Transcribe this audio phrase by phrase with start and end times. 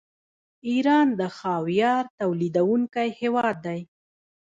[0.69, 3.79] ایران د خاویار تولیدونکی هیواد دی.